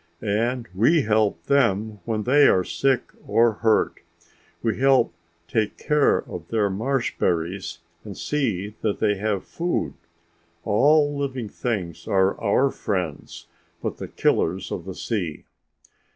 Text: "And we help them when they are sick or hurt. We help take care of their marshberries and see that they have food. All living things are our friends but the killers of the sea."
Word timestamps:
"And 0.23 0.67
we 0.73 1.03
help 1.03 1.43
them 1.43 1.99
when 2.05 2.23
they 2.23 2.47
are 2.47 2.63
sick 2.63 3.11
or 3.23 3.51
hurt. 3.61 3.99
We 4.63 4.79
help 4.79 5.13
take 5.47 5.77
care 5.77 6.17
of 6.27 6.47
their 6.47 6.71
marshberries 6.71 7.77
and 8.03 8.17
see 8.17 8.73
that 8.81 8.97
they 8.97 9.17
have 9.17 9.43
food. 9.43 9.93
All 10.65 11.15
living 11.15 11.49
things 11.49 12.07
are 12.07 12.35
our 12.41 12.71
friends 12.71 13.45
but 13.83 13.97
the 13.97 14.07
killers 14.07 14.71
of 14.71 14.85
the 14.85 14.95
sea." 14.95 15.45